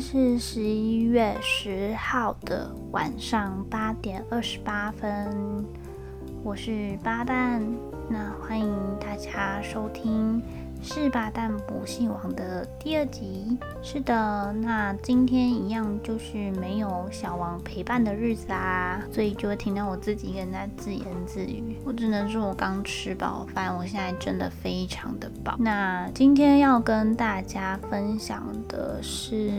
[0.00, 5.62] 是十一月十号的晚上八点二十八分，
[6.42, 7.62] 我是八蛋，
[8.08, 10.42] 那欢迎大家收听。
[10.82, 13.58] 是八蛋不姓王的第二集。
[13.82, 21.69] 是的，那今天一样就是没有小王陪伴的日子啊，所以就会听到我自己一个人在自言自语。
[21.84, 25.56] 我只能说我刚吃饱饭，我现在真的非常的饱。
[25.58, 29.50] 那今天要跟大家分享的是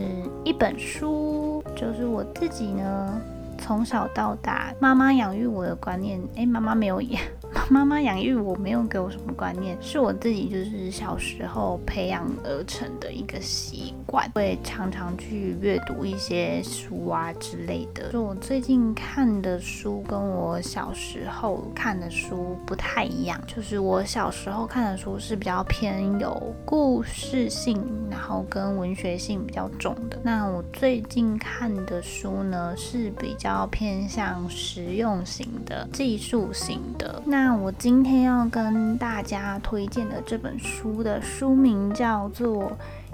[0.44, 3.20] 一本书，就是我自己呢
[3.58, 6.20] 从小到大妈妈养育我的观念。
[6.36, 7.20] 哎，妈妈没有养。
[7.68, 18.12] 妈妈养育我没有给我什么观念，是我自己就是小时候培养而成的一个习惯，会常常去阅读一些书啊之类的。
[18.12, 30.18] 就我最近看的书跟我小时候看的书不太一样，就是我小时候看的书是比较偏有故事性，然后跟文学性比较重的。
[30.22, 37.22] 那我最近看的书呢是比较偏向实用型的、技术型的。
[37.24, 42.70] 那我今天要跟大家推荐的这本书的书名叫做。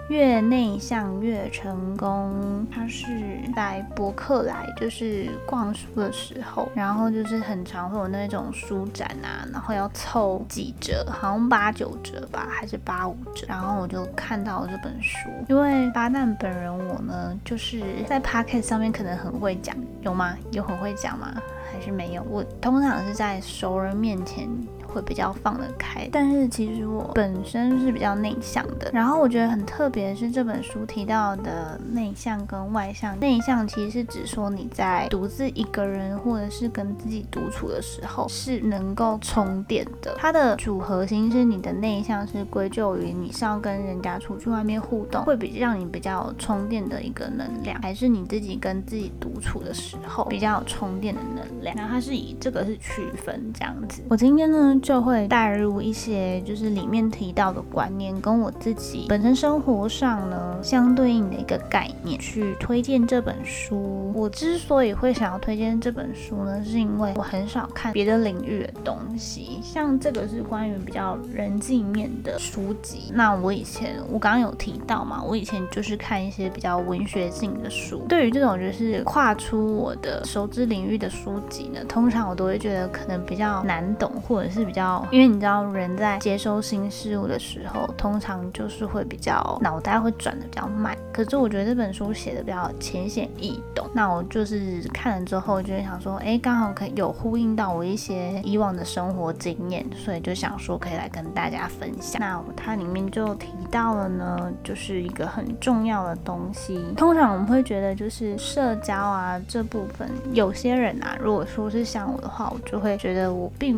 [0.09, 3.07] 越内向越成功，他是
[3.55, 15.29] 在博客来，就是逛书的时候，然后就是很常会有那种书展啊，然后要凑几折，好像八九折吧，还是八五折，然后我就看到了这本书。
[15.49, 20.35] 因为八蛋本人我呢，就是在 p o c a s t 上面可能很会讲，有吗？
[20.53, 21.35] 有很会讲吗？
[21.71, 22.23] 还是没有？
[22.31, 24.49] 我通常是在熟人面前。
[24.89, 28.91] 会比较放得开，但是其实我本身是比较内向的。
[28.93, 33.19] 然后我觉得很特别的是这本书提到的内向跟外向。
[33.21, 40.15] 内向其实是指说你在独自一个人或者是跟自己独处的时候是能够充电的。
[40.19, 51.77] 它的主核心是你的内向是归咎于你是要跟人家出去外面互动，会比让你比较有充电的一个能量，还是你自己跟自己独处的时候比较有充电的能量？
[51.77, 54.03] 然后它是以这个是区分这样子。
[54.09, 54.78] 我今天呢？
[54.81, 64.13] 就会带入一些就是里面提到的观念，跟我自己本身生活上呢相对应的一个概念去推荐这本书。
[64.15, 73.11] 我之所以会想要推荐这本书呢，是因为我很少看别的领域的东西，像这个是关于比较人际面的书籍。
[73.13, 78.05] 那我以前我刚刚有提到嘛，我以前就是看一些比较文学性的书。
[78.09, 84.68] 对于这种就是跨出我的熟知领域的书籍呢，通常我都会觉得可能比较难懂，或者是。
[84.69, 90.95] 比较，因为你知道人在接收新事物的时候，通常就是会比较脑袋会转的比较慢。
[91.11, 102.21] 可是我觉得这本书写的比较浅显易懂，那我就是看了之后就会想说，哎，刚好可以有呼应到我一些以往的生活经验，所以就想说可以来跟大家分享。
[102.21, 106.79] 那它里面就提到了呢，就是一个很重要的东西。
[106.95, 113.75] 通常我们会觉得就是社交啊这部分，有些人啊，如果说是像我的话，我就会觉得我并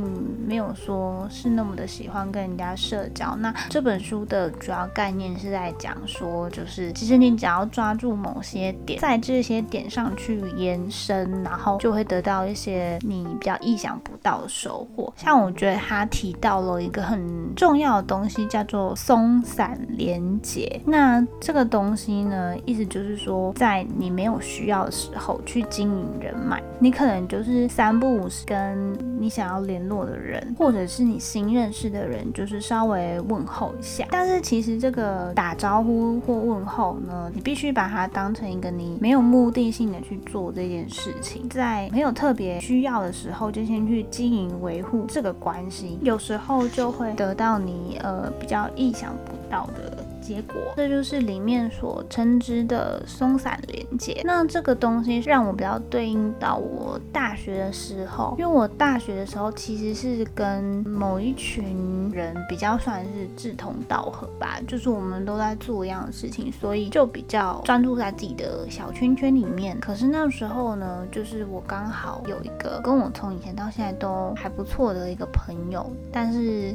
[0.47, 0.75] 没有。
[0.85, 15.13] 说是那么的喜欢跟人家社交，那这本书的主要概念是在讲说，就是其实你只要抓住某些点，在这些点上去延伸，然后就会得到一些你比较意想不到的收获。
[15.17, 20.81] 像我觉得他提到了一个很重要的东西，叫做松散连接。
[20.87, 34.07] 那这个东西呢，意思就是说，在你没有需要的时候去经营人脉，你可能就是三不五时跟你想要联络的人或或者是你新认识的人，就是稍微问候一下。
[34.09, 50.00] 但是其实这个打招呼或问候呢，你必须把它当成一个你没有目的性的去做这件事情，在没有特别需要的时候，就先去经营维护这个关系，有时候就会得到你呃比较意想不到的。
[50.31, 54.23] 结果，这就是里面所称之的松散连接。
[54.25, 69.77] 那这个东西让我比较对应到我大学的时候，因为我大学的时候其实是跟某一群人比较算是志同道合吧，就是我们都在做一样的事情，所以就比较专注在自己的小圈圈里面。
[69.81, 76.73] 可是那时候呢，就是我刚好有一个跟我从以前到现在都还不错的一个朋友，但是。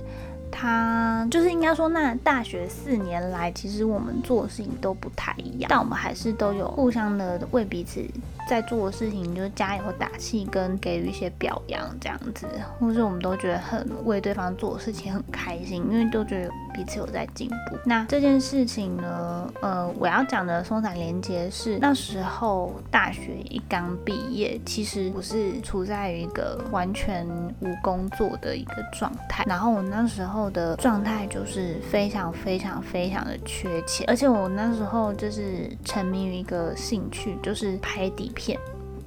[0.52, 8.00] 他就是应该说，那大学四年来，其实我们做的事情都不太一样，但我们还是都有互相的为彼此
[8.48, 12.46] 在做的事情就是加油打气，跟给予一些表扬这样子，
[12.80, 17.78] 或是我们都觉得很为对方做的事情很开心，因为都觉得彼此有在进步。
[17.86, 27.26] 那这件事情呢，呃，我要讲的松散连接是那时候大学一刚毕业，其实我是处在一个完全
[27.62, 30.26] 无工作的一个状态，然后我那时。
[30.26, 38.60] 候的状态就是非常非常非常的缺钱，而且我那时候就是沉迷于一个兴趣，就是拍底片。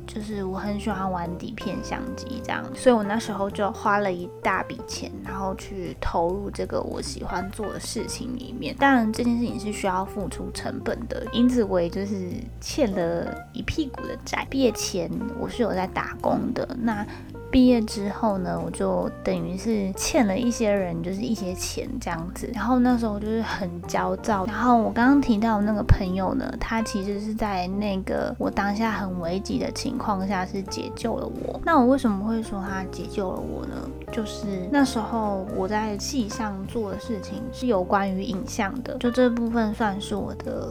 [0.06, 8.74] 就是我很喜欢玩底片相机这样，所以我那时候就花了一大笔钱，然后去投入这个我喜欢做的事情里面。
[8.78, 14.46] 当然这件事情是需要付出成本的，因此我也就是欠了一屁股的债。
[14.48, 17.06] 毕业前我是有在打工的，那。
[17.50, 22.50] 毕业之后呢，我就等于是欠了一些人，就是一些钱这样子。
[22.54, 24.44] 然后那时候就是很焦躁。
[24.46, 31.60] 然后我刚刚提到那个朋友呢，他其实是在那个我当下很危急的情况下是解救了我。
[31.64, 33.74] 那我为什么会说他解救了我呢？
[34.12, 40.68] 就是那时候我在戏上做的事情是有关于影像的，就这部分算是我的。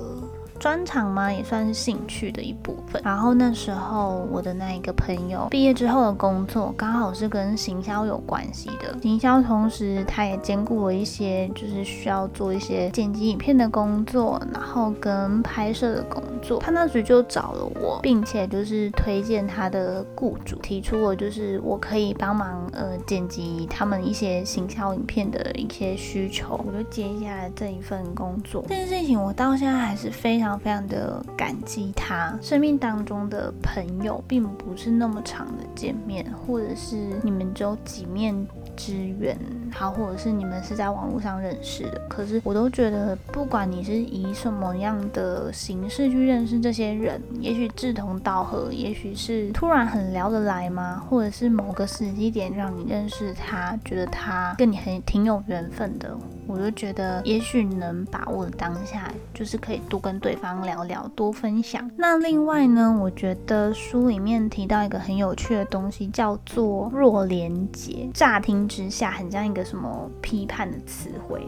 [0.60, 1.32] 专长嘛？
[1.32, 3.02] 也算是兴趣的一部分。
[3.04, 16.22] 然后那时候我的那一个朋友毕业之后的工作刚好是跟行销有关系的，行销同时他也兼顾了一些就是需要做一些剪辑影片的工作，然后跟拍摄的工。
[16.60, 28.66] 他那时就找了我，并且就是推荐他的雇主，提出了就是我可以帮忙呃剪辑他们一些行销影片的一些需求，我就接下来这一份工作。
[28.68, 30.48] 这件事情我到现在还是非常。
[30.58, 38.36] 非常的感激他，生命当中的朋友并不是那么长的见面，或者是你们只有几面
[38.76, 39.38] 之缘，
[39.72, 42.02] 好，或者是你们是在网络上认识的。
[42.10, 51.04] 可是我都觉得，不管你是以什么样的形式去认认识这些人，也许志同道合，也许是突然很聊得来吗？
[51.10, 56.16] 或者是某个时机点让你认识他，觉得他跟你很挺有缘分的。
[56.46, 61.90] 我就觉得，也许能把握当下，就是可以多跟对方聊聊，多分享。
[61.98, 68.08] 那另外呢，我觉得书里面提到一个很有趣的东西，叫做弱连结。
[68.14, 71.42] 乍听之下，很像一个什么批判的词汇，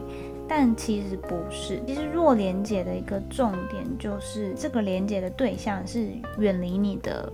[0.50, 1.80] 但其实不是。
[1.86, 6.08] 其实弱连接的一个重点，就是这个连接的对象是
[6.38, 7.32] 远离你的。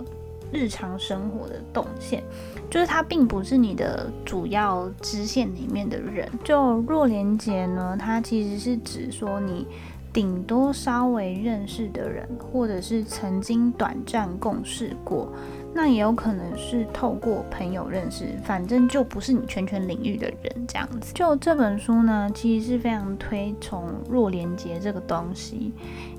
[0.53, 2.23] 日常生活的动线，
[2.71, 6.27] 就是它并不是你的主要支线里面的人。
[6.45, 9.67] 就弱连接呢，它其实是指说你
[10.12, 15.33] 顶多稍微认识的人，或者是曾经短暂共事过，
[15.76, 21.12] 那也有可能是透过朋友认识，反正就不是你圈圈领域的人这样子。
[21.12, 25.73] 就这本书呢，其实是非常推崇弱连接这个东西，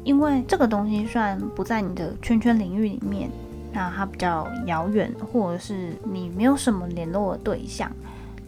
[0.03, 3.29] 因为这个东西虽然不在你的圈圈领域里面。
[3.73, 7.91] 那它比较遥远，或者是你没有什么联络对象。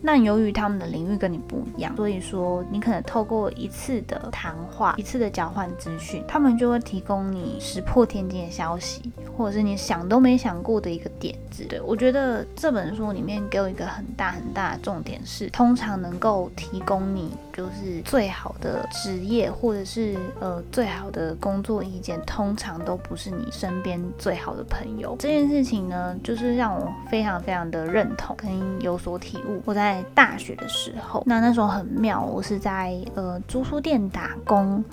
[0.02, 11.66] 那由于他们的领域跟你不一样，所以说你可能透过一次的谈话、一次的交换资讯，他们就会提供你石破天惊的消息，或者是你想都没想过的一个点子。
[11.66, 25.16] 对我觉得这本书里面给我一个很大很大的重点是，通常能够提供你就是最好的职业，或者是呃最好的工作意见，通常都不是你身边最好的朋友。
[25.20, 28.50] 这件事情呢，就是让我非常非常的认同跟
[28.82, 29.62] 有所体悟。
[29.66, 34.84] 我在在大学的时候，那那时候很妙，我是在呃租书店打工，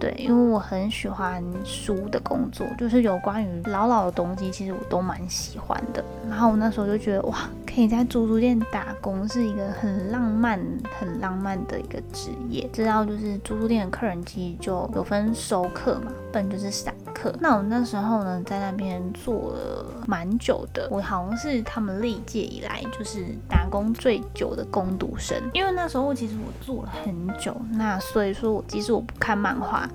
[0.00, 6.02] 对，因为我很喜欢书的工作，就是有关于老老的东西，其实我都蛮喜欢的。
[6.30, 7.36] 然后我那时候就觉得，哇，
[7.78, 10.60] 可以在租书店打工是一个很浪漫、
[10.98, 12.68] 很浪漫的一个职业。
[12.72, 17.32] 知道就是租书店的客人其实就有分熟客嘛，本就是散客。
[17.38, 29.88] 那我那时候呢，在那边做了蛮久的，我好像是他们历届以来就是打工最久的工读生，因为那时候其实我做了很久，那所以说我即使我不看漫画。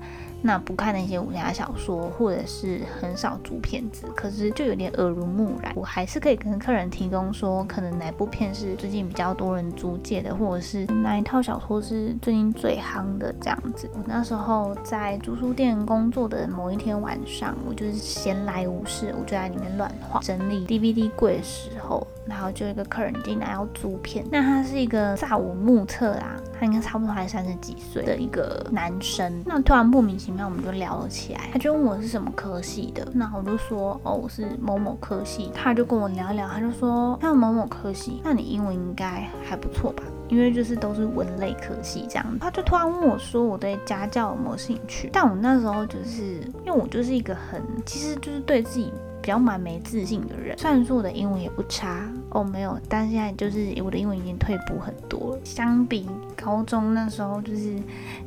[0.46, 5.72] 那不看那些武侠小说，或者是很少租片子，可是就有点耳濡目染。
[5.74, 13.88] 我还是可以跟客人提供说，可能哪部片是最近比较多人租借的，或者是哪一套小说是最近最夯的这样子。
[13.94, 22.06] 我那时候在租书店工作的某一天晚上，我就是闲来无事，我就在里面乱画整理 DVD 柜的时后。
[22.26, 29.42] 然后就一个客人进来要租片，那他是一个萨我目测啦，他应该差不多还三十几岁的一个男生。
[29.44, 40.02] 那突然莫名其妙我们就聊了起来，他就问我是什么科系的，那我就说哦我是某某科系，他就跟我聊一聊，他就说他某某科系，那你英文应该还不错吧？
[40.28, 42.24] 因为就是都是文类科系这样。
[42.40, 45.10] 他就突然问我说我对家教有没有兴趣？
[45.12, 48.90] 但我那时候就是因为我就是一个很，其实就是对自己。
[49.24, 55.40] 比较蛮没自信的人，虽然说我的英文也不差哦，没有，但现在就是我的英文已经退步很多了。
[55.42, 57.74] 相比高中那时候，就是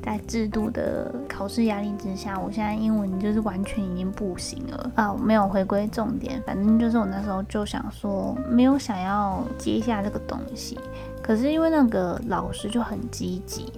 [0.02, 5.16] 在制度的考试压力之下，我现在英文就是完全已经不行了啊！
[5.22, 10.80] 没有回归重点，反正就是我那时候就想说，没有想要接下这个东西，
[11.22, 13.72] 可是因为那个老师就很积极。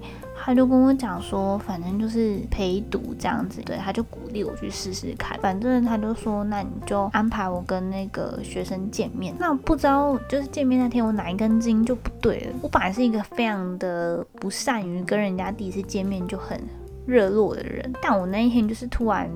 [0.43, 5.39] 他就跟我讲说，反正就是陪读这样子，对，他就鼓励我去试试看。
[5.39, 9.35] 反正他就说，那你就安排我跟那个学生见面。
[9.37, 12.53] 那不知道就是见面那天，我哪一根筋就不对了。
[12.61, 16.59] 我本来是一个非常的不善于跟人家第一次见面就很
[17.05, 19.29] 热络的人，但我那一天就是突然。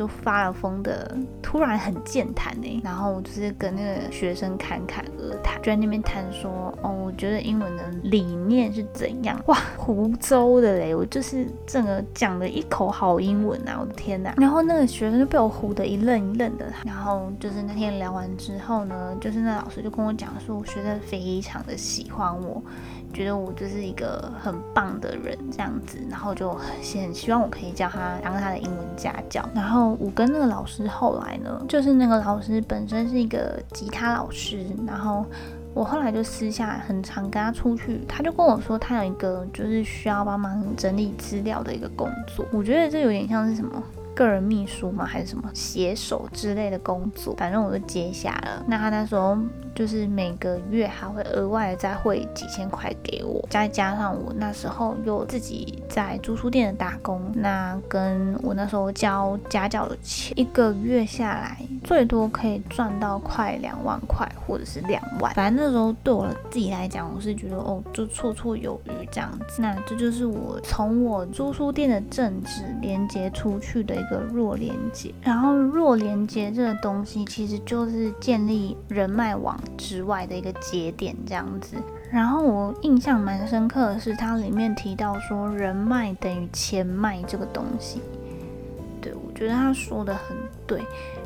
[0.00, 14.32] 就发了疯的，突然很健谈呢，然后就是跟那个学生侃侃而谈，就在那边谈说，哦，我觉得英文的理念是怎样，哇，湖州的嘞，我就是整个讲了一口好英文啊，我的天哪！
[14.38, 22.62] 然后那个学生就被我唬得一愣一愣的，然后就是那天聊完之后呢，就是那老师就跟我讲说，我学生非常的喜欢我。
[23.12, 29.46] 觉得我就是一个很棒的人，这样子，然后就很希望我可以教他当他的英文家教。
[29.54, 35.24] 然后我跟那个老师后来呢，就是那个老师本身是一个吉他老师，然后
[35.74, 42.46] 我后来就私下很常跟他出去，他就跟我说他有一个就是需要帮忙整理资料的一个工作。
[42.52, 43.82] 我觉得这有点像是什么
[44.14, 45.04] 个人秘书吗？
[45.04, 47.34] 还是什么写手之类的工作？
[47.36, 48.64] 反正我就接下了。
[48.66, 49.36] 那他那时候。
[49.80, 65.32] 就是每个月还会额外再汇几千块给我，再加上我那时候又自己在租书店的打工，那跟我那时候交家教的钱，一个月下来最多可以赚到快两万块，或者是两万。
[65.32, 69.62] 反正那时候对我自己来讲，我是觉得哦，就绰绰有余这样子。
[69.62, 75.10] 那这就是我从我租书店的正职连接出去的一个弱连接。
[75.22, 79.58] 然后弱连接这个东西，其实就是建立人脉网。
[79.76, 81.76] 之外的一个节点这样子，
[82.10, 88.00] 然后我印象蛮深刻的是，它里面提到说人脉等于钱脉这个东西。
[89.00, 90.36] 对我觉得他说的很
[90.66, 90.84] 对，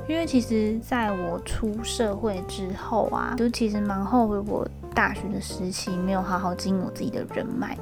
[0.09, 7.77] 因为其实在我出社会之后啊，就其实蛮后悔我大学的时期没有好好经营我自己的人脉，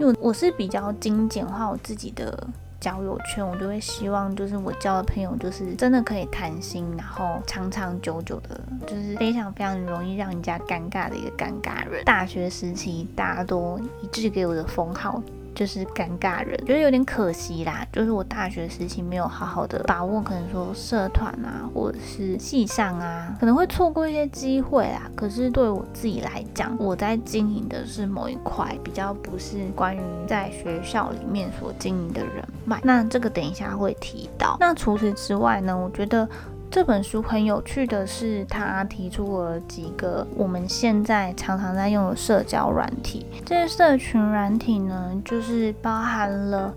[0.00, 2.48] 因为我是比较精简化我自己的。
[2.80, 12.04] 交友圈，我就会希望，就是我交的朋友，就是真的可以谈心，然后长长久久的，就是非常非常容易让人家尴尬的一个尴尬人。
[12.04, 15.22] 大学时期，大家都一致给我的封号。
[15.58, 17.84] 就是尴尬人，觉得有点可惜啦。
[17.92, 25.10] 就是我大学时期没有好好的把握，可能说社团啊，或者是系上啊，可能会错过一些机会啦。
[25.16, 32.80] 可是对我自己来讲，我在经营的是某一块，比较不是关于在学校里面所经营的人脉。
[32.84, 34.56] 那这个等一下会提到。
[34.60, 36.28] 那除此之外呢，我觉得。
[36.70, 43.26] 这本书很有趣的是，他提出了几个我们现在常常在用的社交软体。
[43.44, 46.72] 这些社群软体呢，就是包含了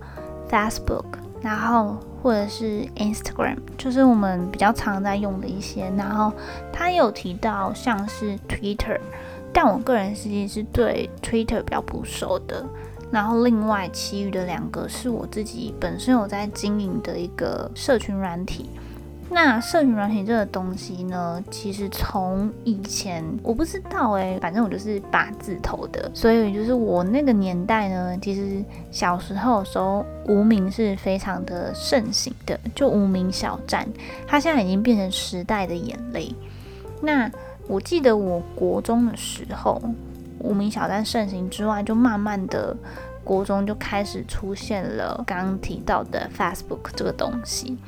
[0.50, 1.04] Facebook，
[1.42, 5.92] 然后或者是 Instagram，就是我们比较常在用的一些。
[5.94, 6.32] 然后
[6.72, 8.98] 他有提到像是 Twitter，
[9.52, 12.64] 但我个人实际是对 Twitter 比较不熟的。
[13.10, 18.70] 然后另外其余的两个是我自己本身有在经营的一个社群软体。
[19.34, 33.88] 那社群软体这个东西呢，其实从以前我不知道哎，反正我就是八字头的，所以就是我那个年代呢，其实小时候的时候，无名是非常的盛行的，就无名小站，
[34.26, 36.34] 它现在已经变成时代的眼泪。
[37.00, 37.30] 那
[37.66, 39.80] 我记得我国中的时候，
[40.40, 42.76] 无名小站盛行之外，就慢慢的
[43.24, 47.78] 国中就开始出现了刚刚提到的 Facebook 这个东西。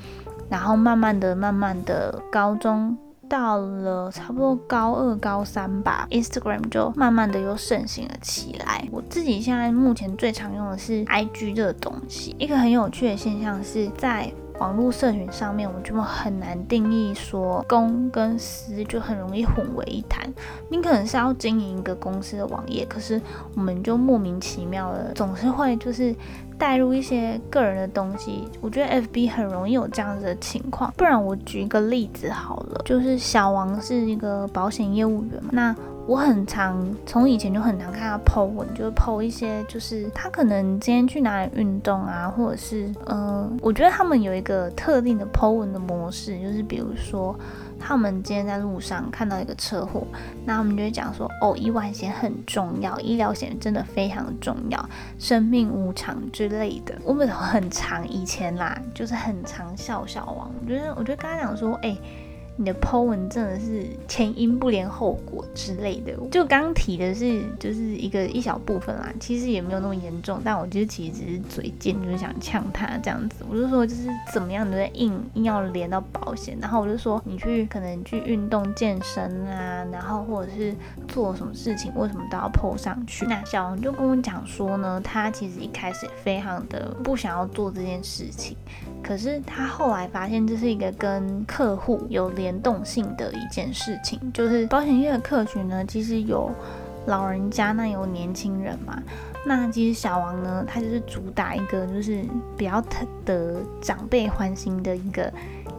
[0.49, 2.97] 然后慢慢的、慢慢的，高中
[3.29, 8.87] 到了差不多高二、高三吧，Instagram 就慢慢的又盛行了起来。
[8.93, 12.37] 我自己现在目前最常用的是 IG 这个东西。
[12.39, 20.33] 一个很有趣的现象是在网络社群上面，我们就很难定义说公跟私，就很容易混为一谈。
[20.69, 23.21] 你可能是要经营一个公司的网页，可是
[23.55, 26.15] 我们就莫名其妙的总是会就是。
[26.57, 30.95] 带入一些个人的东西，我觉得 F B 很容易有这样子的情况。
[30.97, 47.35] 不然我举一个例子好了，就是小王是一个保险业务员嘛，那我很常从以前就很常看他 PO 文，就是 PO 一些就是他可能今天去哪里运动啊，或者是嗯，我觉得他们有一个特定的 PO 文的模式，就是比如说。
[47.87, 50.07] 他们今天在路上看到一个车祸，
[50.47, 56.95] 那我们就会讲说，哦，意外险很重要，医疗险真的非常重要，生命无常之类的。
[57.05, 61.95] 我们很常以前啦，就是很常笑笑王，我觉得，我觉得跟他讲说，哎，
[62.57, 66.15] 你的 Po 文真的是前因不连后果之类的。
[66.31, 70.41] 就刚提的是就是一个一小部分啦，其实也没有那么严重。
[70.45, 73.45] 但我觉得其实只是嘴贱，就是想呛他这样子。
[73.49, 80.75] 我就说就是怎么样都在硬硬要连到保险，然后我就说你去可能去运动健身啊，然后或者是
[81.09, 83.27] 做什么事情，为什么都要 Po 上去？
[83.27, 88.57] 那小王就跟我讲说呢，他其实一开始也非常的不想要做这件事情。
[89.03, 96.51] 可是他后来发现，这是一个跟客户有联联动性的一件事情，就是保险业的客群呢，其实有
[97.07, 99.03] 老人家，那有年轻人嘛。
[99.47, 102.23] 那其实小王呢，他就是主打一个就是
[102.55, 102.83] 比较
[103.25, 105.33] 得长辈欢心的一个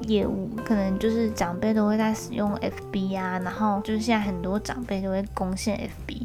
[0.08, 6.24] 业务，可能就是长辈都会在使用 FB 啊，然后就是现在很多长辈都会攻陷 FB。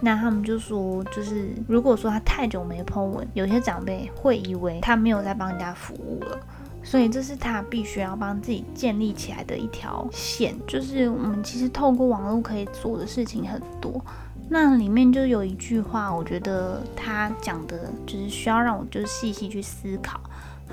[0.00, 6.38] 那他们就说，就是如果说他太久没 po 文，有些长辈会以为他没有在帮人家服务了，
[6.82, 10.54] 所以这是他必须要帮自己建立起来的一条线。
[10.66, 14.04] 就是我们其实透过网络可以做的事情很多，
[14.48, 20.20] 那里面就有一句话，我觉得他讲的就是需要让我就是细细去思考。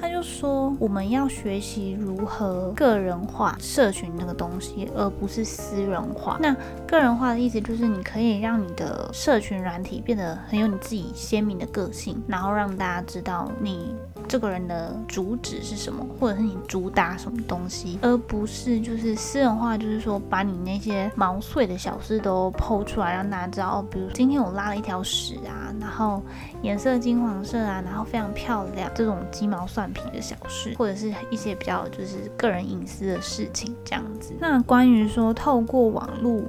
[0.01, 6.38] 他就说，我们要学习如何个人化社群那个东西，而不是私人化。
[6.42, 6.56] 那
[6.88, 13.94] 个人化的意思就是，你可以让你的社群软体变得很有你自己鲜明的个性，然后让大家知道你。
[14.29, 23.86] 这个人的主旨是什么，或者是你主打什么东西，而不是就是私人化，就是说把你那些毛碎的小事都剖出来，让大家知道哦。
[23.89, 26.21] 比如今天我拉了一条屎啊，然后
[26.62, 34.36] 颜色金黄色啊，然后非常漂亮，这种鸡毛蒜皮的小事，或者是一些比较就是个人隐私的事情这样子。
[34.39, 36.43] 那关于说透过网络。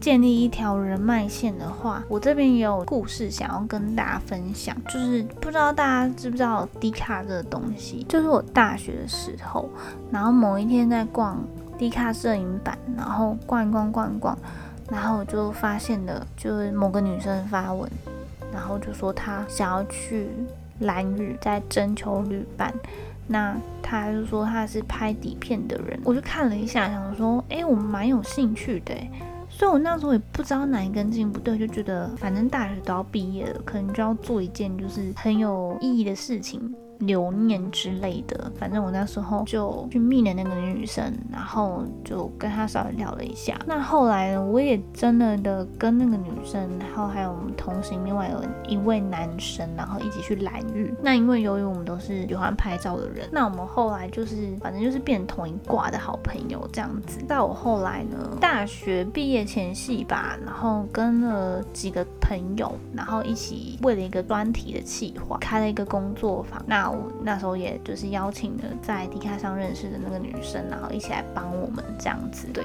[0.00, 4.74] 建立一条人脉线的话，我这边也有故事想要跟大家分享。
[4.88, 8.04] 就是不知道大家知不知道迪卡这个东西？
[8.08, 9.68] 就是我大学的时候，
[10.10, 11.38] 然后某一天在逛
[11.78, 14.36] 迪卡摄影版，然后逛一逛逛一逛，
[14.90, 17.88] 然后我就发现了，就是某个女生发文，
[18.52, 20.30] 然后就说她想要去
[20.78, 22.72] 蓝屿在征求旅伴，
[23.26, 28.94] 那她就说她是拍底片的人，我就看了一下，想说，哎，我蛮有兴趣的。
[29.60, 36.74] 所以我那时候也不知道哪一根筋不对，就觉得反正大学都要毕业了，可能就要做一件就是很有意义的事情。
[37.00, 43.58] 留念之类的，反正我那时候就去密了那个女生，然后就跟她稍微聊了一下。
[43.66, 50.92] 那后来呢，我也真的的跟那个女生，然后还有我们同行另外有一位男生，然后一起去蓝屿。
[51.02, 57.20] 那因为由于我们都是喜欢拍照的人，那我们后来就是反正就是变同一挂的好朋友这样子。
[57.26, 66.62] 在我后来呢，大学毕业前夕吧，然后跟了几个朋友，然后一起为了一个专题的企划，开了一个工作坊。
[66.66, 66.89] 那
[67.22, 72.46] 那时候也就是邀请了在 D 卡上认识的那个女生，然后一起来帮我们这样子。
[72.52, 72.64] 对，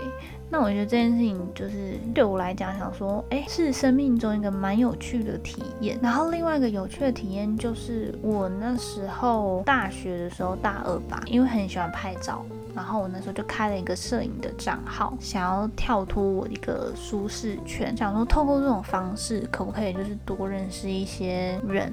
[0.49, 5.99] 那我觉得这件事情就是对我来讲，想说，哎，是生命中一个蛮有趣的体验。
[6.01, 21.91] 然后另外一个有趣的体验就是我那时候大学的时候大二吧，因为很喜欢拍照，然后我那时候就开了一个摄影的账号，想要跳脱我一个舒适圈，想说透过这种方式，可不可以就是多认识一些人，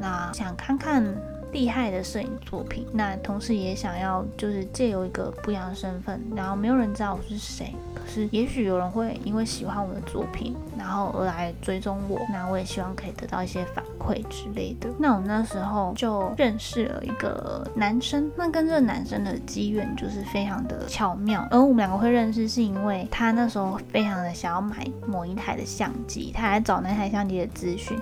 [0.00, 1.04] 那想看看。
[1.52, 14.88] 厉害的摄影作品，那同时也想要就是借由一个不一样的身份，然后没有人知道我是谁，可是也许有人会因为喜欢我的作品，然后而来追踪我，那我也希望可以得到一些反馈之类的。
[14.98, 27.98] 那我那时候就认识了一个男生，那跟这个男生的机缘就是非常的巧妙，而我们两个会认识是因为他那时候非常的想要买某一台的相机，他来找那台相机的资讯。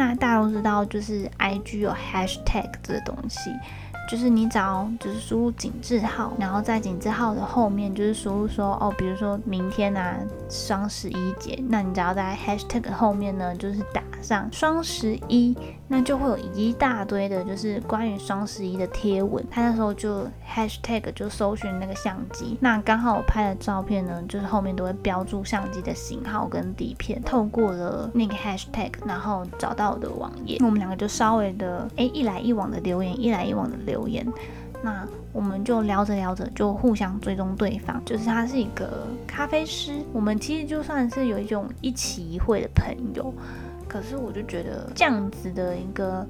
[0.00, 3.50] 那大家都知道，就是 I G 有 Hashtag 这个东西，
[4.08, 10.16] 就是你只要就是输入井字号，然后在井字号的后面就是输入说哦，比如说明天啊
[10.48, 15.54] 双十一节，那你只要在 Hashtag 后面呢，就是打上双十一。
[15.92, 19.44] 那就会有一大堆的，就是关于双十一的贴文。
[19.50, 27.20] 他那时候就 hashtag 就搜寻那个相机，那刚好我拍的照片呢，就是后面都会标注相机的型号跟底片。
[27.24, 30.58] 透过了那个 hashtag，然后找到我的网页。
[30.60, 34.24] 我们两个就稍微的哎一来一往的留言，一来一往的留言。
[34.82, 43.34] 那我们就聊着聊着就互相追踪对方，就是他是一个咖啡师，我们其实就算是有一种一起一会的朋友。
[43.90, 46.24] 可是我就觉得这样子的一个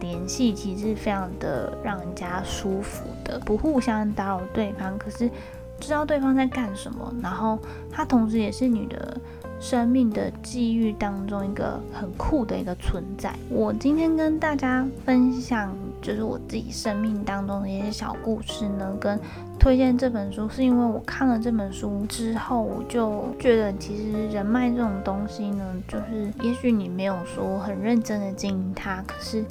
[0.00, 5.30] 联系，其实非常的让人家舒服的，不互相打扰对方，可是
[5.78, 7.58] 知道对方在干什么，然后
[7.92, 9.20] 他同时也是你的
[9.60, 13.34] 生命的际遇当中一个很酷的一个存在。
[13.50, 19.20] 我今天跟大家分享，就是我自己生命当中的一些小故事呢，跟。
[19.64, 29.42] 推荐这本书，是因为我看了这本书之后，我就觉得其实人脉这种东西呢，就是也许你没有说很认真的经营它，可是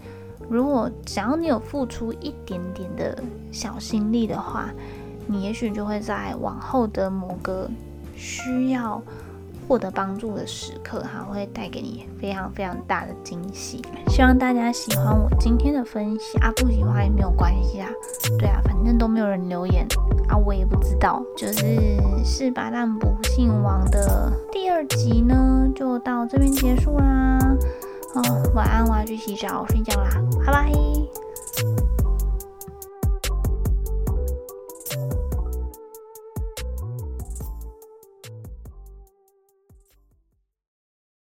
[0.48, 3.18] 如果只要你有付出一点点的
[3.52, 4.70] 小心力的话，
[5.26, 7.68] 你也许就会在往后的某个
[8.16, 9.02] 需要。
[9.68, 13.82] 获得帮助的时刻，哈，会带给你非常非常大的惊喜。
[14.08, 17.90] 希望大家喜欢我今天的分享啊，不喜欢也没有关系啊。
[18.38, 19.88] 对啊，反正都没有人留言
[20.28, 21.22] 啊，我也不知道。
[21.36, 21.80] 就是
[22.24, 27.40] 是八蛋不姓王的第二集呢，就到这边结束啦。
[28.16, 28.22] 哦，
[28.54, 30.10] 晚安，我要去洗澡睡觉啦，
[30.46, 31.23] 拜拜。